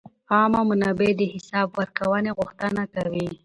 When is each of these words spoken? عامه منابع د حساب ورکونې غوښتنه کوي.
عامه 0.33 0.61
منابع 0.69 1.09
د 1.17 1.21
حساب 1.33 1.67
ورکونې 1.79 2.31
غوښتنه 2.37 2.83
کوي. 2.93 3.27